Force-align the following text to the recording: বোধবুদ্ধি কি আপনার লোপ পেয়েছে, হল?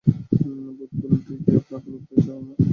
বোধবুদ্ধি 0.07 1.07
কি 1.45 1.51
আপনার 1.57 1.81
লোপ 1.91 2.03
পেয়েছে, 2.09 2.31
হল? 2.35 2.49